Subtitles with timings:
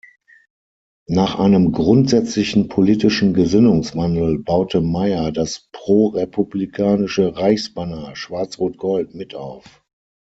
[1.09, 9.83] Nach einem grundsätzlichen politischen Gesinnungswandel baute Mayr das pro-republikanische Reichsbanner Schwarz-Rot-Gold mit auf.